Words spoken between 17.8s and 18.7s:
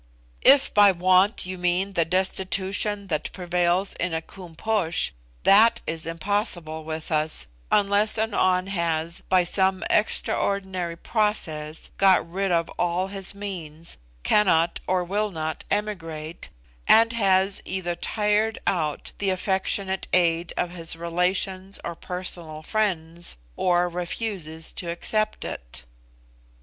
tired